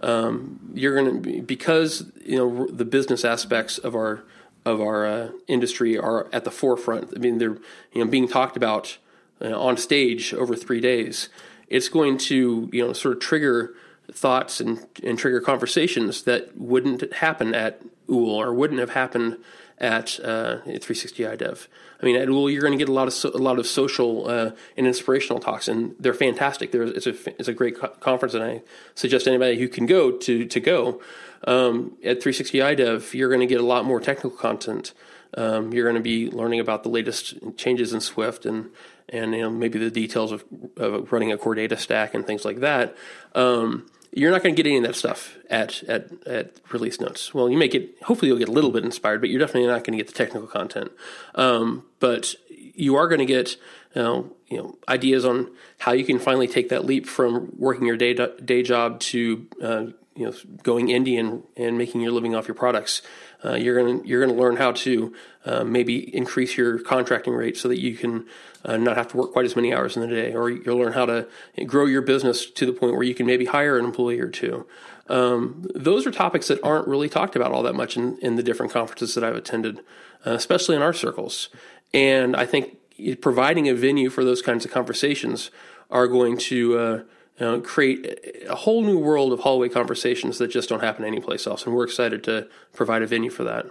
[0.03, 4.23] Um, you're going to because you know the business aspects of our
[4.65, 7.13] of our uh, industry are at the forefront.
[7.15, 7.57] I mean, they're
[7.93, 8.97] you know being talked about
[9.41, 11.29] uh, on stage over three days.
[11.69, 13.73] It's going to you know sort of trigger
[14.11, 19.37] thoughts and, and trigger conversations that wouldn't happen at Úll or wouldn't have happened
[19.77, 21.67] at uh, 360 iDev.
[22.01, 23.65] I mean, at Úll, you're going to get a lot of so, a lot of
[23.65, 26.71] social uh, and inspirational talks, and they're fantastic.
[26.71, 28.61] There, it's a it's a great co- conference, and I
[28.93, 31.01] suggest anybody who can go to to go.
[31.45, 34.93] Um, at 360 iDev, you're going to get a lot more technical content.
[35.35, 38.69] Um, you're going to be learning about the latest changes in Swift and
[39.09, 40.43] and you know maybe the details of,
[40.77, 42.95] of running a core data stack and things like that.
[43.33, 47.33] Um, you're not going to get any of that stuff at, at at release notes.
[47.33, 49.83] Well, you may get hopefully you'll get a little bit inspired, but you're definitely not
[49.83, 50.91] going to get the technical content.
[51.35, 53.57] Um, but you are going to get
[53.95, 57.85] you know, you know ideas on how you can finally take that leap from working
[57.85, 59.85] your day day job to uh,
[60.17, 63.01] you know going indie and, and making your living off your products.
[63.45, 65.13] Uh, you're gonna you're gonna learn how to
[65.45, 68.25] uh, maybe increase your contracting rate so that you can
[68.65, 70.93] uh, not have to work quite as many hours in the day, or you'll learn
[70.93, 71.27] how to
[71.65, 74.65] grow your business to the point where you can maybe hire an employee or two.
[75.09, 78.43] Um, those are topics that aren't really talked about all that much in, in the
[78.43, 79.79] different conferences that I've attended,
[80.25, 81.49] uh, especially in our circles.
[81.93, 82.77] And I think
[83.21, 85.51] providing a venue for those kinds of conversations
[85.89, 87.03] are going to uh,
[87.39, 91.45] you know, create a whole new world of hallway conversations that just don't happen anyplace
[91.45, 91.65] else.
[91.65, 93.67] And we're excited to provide a venue for that.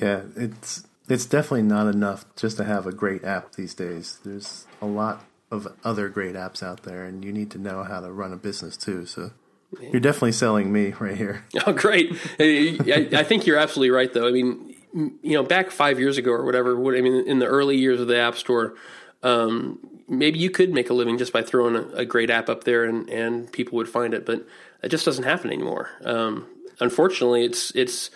[0.00, 4.18] Yeah, it's it's definitely not enough just to have a great app these days.
[4.24, 8.00] There's a lot of other great apps out there, and you need to know how
[8.00, 9.04] to run a business too.
[9.04, 9.32] So
[9.80, 11.44] you're definitely selling me right here.
[11.66, 12.12] Oh, great!
[12.40, 14.26] I, I think you're absolutely right, though.
[14.26, 16.72] I mean, you know, back five years ago or whatever.
[16.96, 18.74] I mean, in the early years of the App Store,
[19.22, 22.64] um, maybe you could make a living just by throwing a, a, great app up
[22.64, 24.46] there and, and people would find it, but
[24.82, 25.90] it just doesn't happen anymore.
[26.04, 26.46] Um,
[26.80, 28.10] unfortunately, it's it's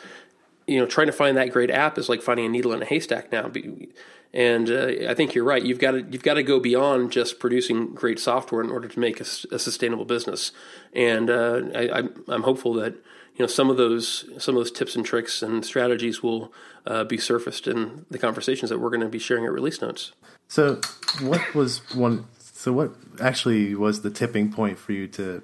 [0.66, 2.86] you know trying to find that great app is like finding a needle in a
[2.86, 3.50] haystack now.
[4.34, 5.62] And uh, I think you're right.
[5.62, 8.98] You've got to you've got to go beyond just producing great software in order to
[8.98, 10.52] make a, a sustainable business.
[10.92, 14.96] And uh, I, I'm hopeful that you know some of those some of those tips
[14.96, 16.52] and tricks and strategies will
[16.86, 20.12] uh, be surfaced in the conversations that we're going to be sharing at release notes.
[20.48, 20.80] So,
[21.20, 22.26] what was one?
[22.38, 25.42] So, what actually was the tipping point for you to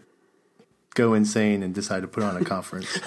[0.94, 2.98] go insane and decide to put on a conference?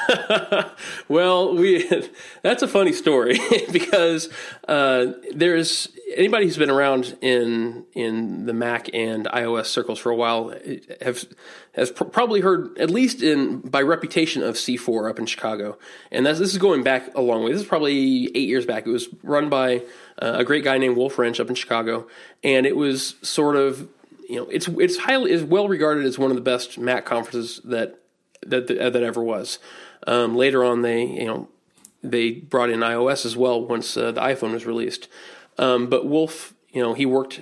[1.08, 1.90] well, we
[2.42, 3.40] that's a funny story
[3.72, 4.30] because
[4.68, 10.16] uh, there's anybody who's been around in in the Mac and iOS circles for a
[10.16, 10.54] while
[11.02, 11.24] have
[11.74, 15.78] has pr- probably heard at least in by reputation of C4 up in Chicago,
[16.12, 17.52] and this is going back a long way.
[17.52, 18.88] This is probably eight years back.
[18.88, 19.84] It was run by
[20.20, 22.08] uh, a great guy named Wolf Rentzsch up in Chicago,
[22.44, 23.88] and it was sort of
[24.30, 27.62] you know it's it's highly is well regarded as one of the best Mac conferences
[27.66, 28.00] that
[28.46, 29.60] that that, ever was.
[30.08, 31.50] Um, later on, they you know
[32.04, 35.08] they brought in iOS as well once uh, the iPhone was released.
[35.58, 37.40] Um, but Wolf, you know, he worked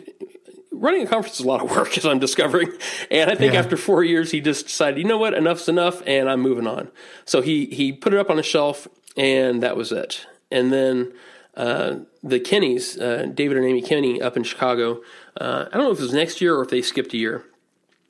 [0.71, 2.71] running a conference is a lot of work, as I'm discovering.
[3.09, 3.59] And I think yeah.
[3.59, 6.89] after four years, he just decided, you know what, enough's enough, and I'm moving on.
[7.25, 10.25] So he he put it up on a shelf, and that was it.
[10.51, 11.13] And then
[11.55, 15.01] uh, the Kennys, uh, David and Amy Kenny, up in Chicago.
[15.39, 17.45] Uh, I don't know if it was next year or if they skipped a year,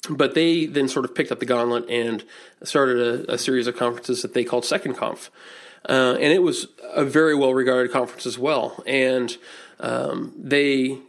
[0.10, 2.24] but they then sort of picked up the gauntlet and
[2.64, 5.30] started a, a series of conferences that they called Second Conf.
[5.88, 8.82] Uh, and it was a very well regarded conference as well.
[8.88, 9.36] And
[9.80, 11.00] um, they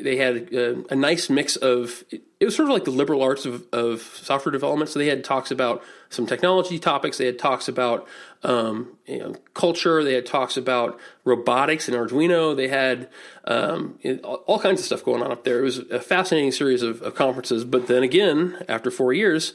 [0.00, 3.46] they had a, a, nice mix of it was sort of like the liberal arts
[3.46, 4.90] of, of software development.
[4.90, 7.18] So they had talks about some technology topics.
[7.18, 8.06] They had talks about
[8.42, 10.04] um, you know, culture.
[10.04, 12.56] They had talks about robotics and Arduino.
[12.56, 13.08] They had
[13.44, 15.60] um, all kinds of stuff going on up there.
[15.60, 17.64] It was a fascinating series of, of conferences.
[17.64, 19.54] But then again, after four years,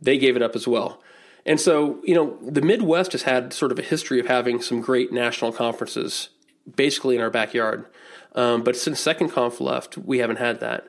[0.00, 1.02] they gave it up as well.
[1.46, 4.80] And so, you know, the Midwest has had sort of a history of having some
[4.80, 6.28] great national conferences
[6.76, 7.86] basically in our backyard.
[8.34, 10.88] Um, but since Second Conf left, we haven't had that.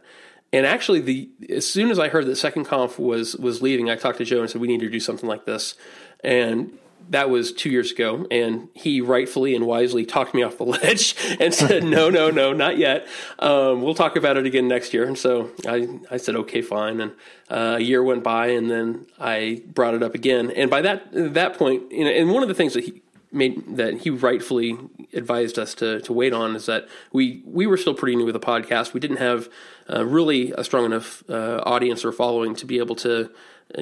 [0.52, 3.96] And actually, the as soon as I heard that Second Conf was was leaving, I
[3.96, 5.76] talked to Joe and said we need to do something like this.
[6.24, 6.78] And
[7.10, 11.16] that was two years ago, and he rightfully and wisely talked me off the ledge
[11.40, 13.08] and said, "No, no, no, not yet.
[13.40, 17.02] Um, we'll talk about it again next year." And so I, I said, "Okay, fine."
[17.02, 17.12] And
[17.50, 20.52] uh, a year went by, and then I brought it up again.
[20.52, 23.78] And by that that point, you know, and one of the things that he made
[23.78, 24.78] that he rightfully
[25.14, 28.34] advised us to to wait on is that we we were still pretty new with
[28.34, 28.94] the podcast.
[28.94, 29.50] We didn't have
[29.92, 33.32] uh, really a strong enough uh, audience or following to be able to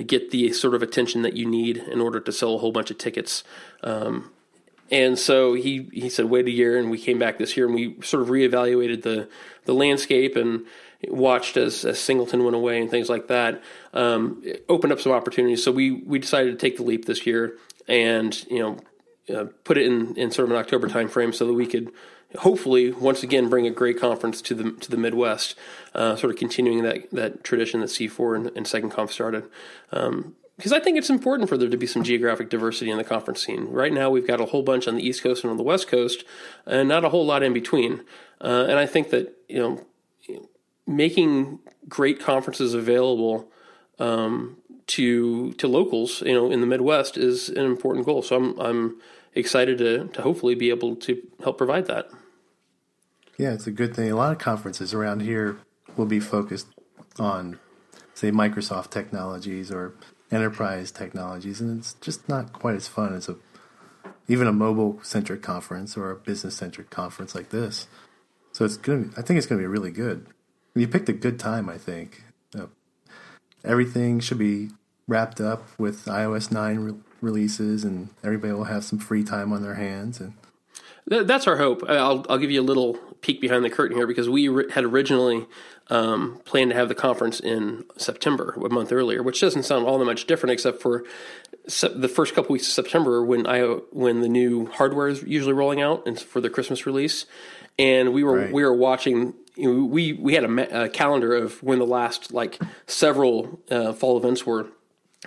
[0.06, 2.92] get the sort of attention that you need in order to sell a whole bunch
[2.92, 3.44] of tickets.
[3.84, 4.32] Um,
[4.90, 7.76] and so he he said wait a year, and we came back this year, and
[7.76, 9.30] we sort of reevaluated the
[9.66, 10.66] the landscape and
[11.10, 13.62] watched as, as Singleton went away and things like that.
[13.94, 17.58] Um, opened up some opportunities, so we we decided to take the leap this year,
[17.88, 18.78] and you know
[19.36, 21.92] uh, put it in, in sort of an October timeframe so that we could
[22.38, 25.56] hopefully once again bring a great conference to the to the Midwest,
[25.94, 29.46] uh, sort of continuing that that tradition that C4 and, and Second Conf started.
[29.92, 33.04] Um, because I think it's important for there to be some geographic diversity in the
[33.04, 33.68] conference scene.
[33.68, 35.88] Right now, we've got a whole bunch on the East Coast and on the West
[35.88, 36.24] Coast,
[36.66, 38.02] and not a whole lot in between.
[38.42, 39.86] Uh, and I think that you know,
[40.88, 43.52] making great conferences available
[44.00, 44.58] um,
[44.88, 48.24] to to locals, you know, in the Midwest is an important goal.
[48.24, 49.02] So I'm I'm
[49.36, 52.10] excited to to hopefully be able to help provide that.
[53.38, 54.12] Yeah, it's a good thing.
[54.12, 55.60] A lot of conferences around here
[55.96, 56.68] will be focused
[57.20, 57.60] on,
[58.14, 59.94] say, Microsoft technologies or
[60.32, 63.36] enterprise technologies, and it's just not quite as fun as a
[64.28, 67.88] even a mobile centric conference or a business centric conference like this.
[68.52, 69.10] So it's gonna.
[69.16, 70.26] I think it's gonna be really good.
[70.76, 71.70] You picked a good time.
[71.70, 72.24] I think
[72.58, 72.68] uh,
[73.64, 74.70] everything should be
[75.08, 79.62] wrapped up with iOS nine re- releases, and everybody will have some free time on
[79.62, 80.20] their hands.
[80.20, 80.34] And
[81.08, 81.84] that's our hope.
[81.88, 85.46] I'll I'll give you a little peek behind the curtain here because we had originally
[85.90, 89.98] um, planned to have the conference in September, a month earlier, which doesn't sound all
[89.98, 91.04] that much different, except for
[91.66, 95.82] the first couple weeks of September when I when the new hardware is usually rolling
[95.82, 97.26] out and for the Christmas release,
[97.80, 98.54] and we were right.
[98.54, 99.34] we were watching.
[99.56, 103.92] You know, we we had a, a, calendar of when the last like several uh,
[103.92, 104.68] fall events were,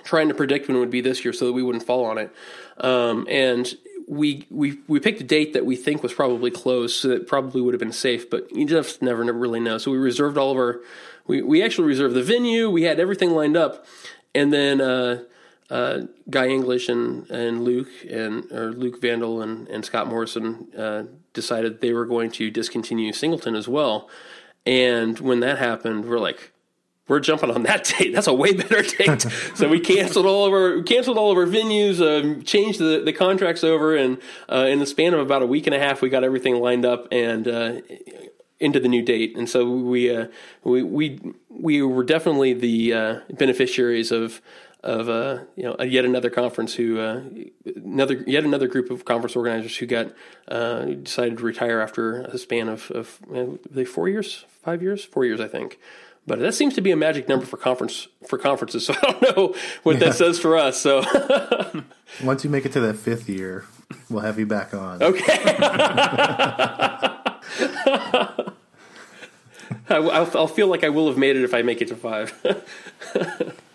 [0.05, 2.19] trying to predict when it would be this year so that we wouldn't fall on
[2.19, 2.33] it.
[2.79, 3.73] Um, and
[4.07, 7.61] we we we picked a date that we think was probably close, so that probably
[7.61, 8.29] would have been safe.
[8.29, 9.79] But you just never, never really know.
[9.79, 10.81] So we reserved all of our.
[11.27, 12.69] We we actually reserved the venue.
[12.71, 13.87] We had everything lined up,
[14.35, 15.23] and then uh,
[15.71, 21.05] uh, Guy English and and Luke and or Luc Vandal and and Scott Morrison uh,
[21.33, 24.11] decided they were going to discontinue Singleton as well.
[24.67, 26.53] And when that happened, we're like,
[27.11, 28.15] we're jumping on that date.
[28.15, 29.23] That's a way better date.
[29.55, 33.13] so we canceled all of our canceled all of our venues, uh, changed the, the
[33.13, 34.19] contracts over, and
[34.51, 36.87] uh, in the span of about a week and a half, we got everything lined
[36.87, 37.81] up and uh,
[38.61, 39.37] into the new date.
[39.37, 40.29] And so we uh,
[40.63, 44.41] we we we were definitely the uh, beneficiaries of
[44.85, 47.23] of uh, you know yet another conference who uh,
[47.75, 50.13] another yet another group of conference organizers who got
[50.49, 55.25] uh, decided to retire after a span of of uh, four years, five years, four
[55.25, 55.79] years, I think.
[56.31, 58.85] But that seems to be a magic number for conference for conferences.
[58.91, 60.05] So I don't know what yeah.
[60.07, 60.81] that says for us.
[60.81, 61.03] So
[62.23, 63.65] once you make it to that fifth year,
[64.09, 65.03] we'll have you back on.
[65.03, 65.57] Okay.
[69.89, 72.33] I'll, I'll feel like I will have made it if I make it to five.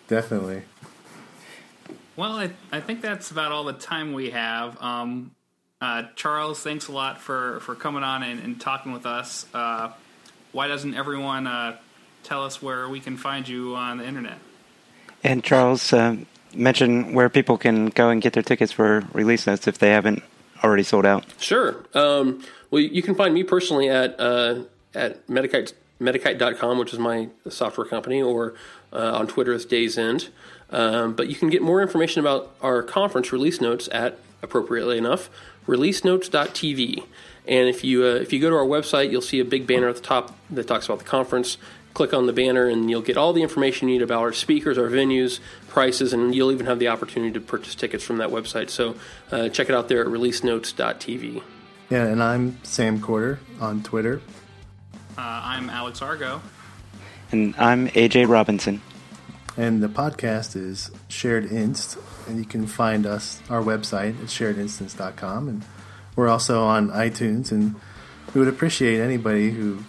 [0.07, 0.61] Definitely.
[2.15, 4.81] Well, I, I think that's about all the time we have.
[4.81, 5.31] Um,
[5.81, 9.45] uh, Charles, thanks a lot for, for coming on and, and talking with us.
[9.53, 9.91] Uh,
[10.53, 11.75] why doesn't everyone uh,
[12.25, 14.39] tell us where we can find you on the internet.
[15.23, 16.17] And Charles, uh,
[16.53, 20.23] mention where people can go and get their tickets for release notes if they haven't
[20.63, 21.25] already sold out.
[21.39, 21.85] Sure.
[21.93, 24.63] Um, well, you can find me personally at uh,
[24.93, 28.55] at Metakite, Metakite.com, which is my software company, or
[28.93, 30.29] uh, on Twitter as Days End.
[30.69, 35.29] Um, but you can get more information about our conference release notes at, appropriately enough,
[35.67, 37.03] releasenotes.tv.
[37.47, 39.87] And if you uh, if you go to our website, you'll see a big banner
[39.87, 41.57] at the top that talks about the conference
[41.95, 44.77] click on the banner and you'll get all the information you need about our speakers,
[44.77, 45.39] our venues,
[45.69, 48.69] prices, and you'll even have the opportunity to purchase tickets from that website.
[48.69, 48.95] So
[49.31, 51.41] uh, check it out there at releasenotes.tv.
[51.89, 54.21] Yeah, and I'm Sam Corder on Twitter.
[55.17, 56.41] Uh, I'm Alex Argo.
[57.31, 58.81] And I'm AJ Robinson.
[59.57, 65.47] And the podcast is Shared Instance, and you can find us, our website at sharedinstance.com.
[65.47, 65.63] And
[66.17, 67.75] we're also on iTunes, and
[68.33, 69.85] we would appreciate anybody who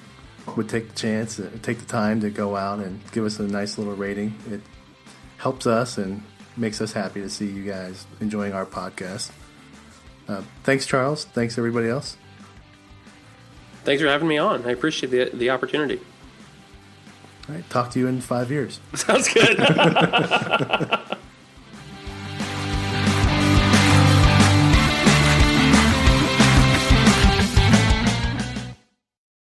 [0.54, 3.42] would take the chance, uh, take the time to go out and give us a
[3.42, 4.34] nice little rating.
[4.50, 4.60] It
[5.38, 6.22] helps us and
[6.56, 9.30] makes us happy to see you guys enjoying our podcast.
[10.28, 11.24] Uh, thanks, Charles.
[11.24, 12.16] Thanks, everybody else.
[13.84, 14.66] Thanks for having me on.
[14.66, 16.00] I appreciate the, the opportunity.
[17.48, 17.70] All right.
[17.70, 18.80] Talk to you in five years.
[18.94, 19.58] Sounds good.